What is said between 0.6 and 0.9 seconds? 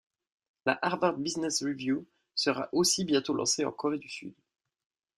La